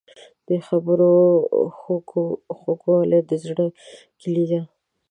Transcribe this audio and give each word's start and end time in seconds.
د 0.47 0.49
خبرو 0.67 1.13
خوږوالی 2.59 3.19
د 3.29 3.31
زړه 3.45 3.65
کیلي 4.19 4.45
ده. 4.51 4.61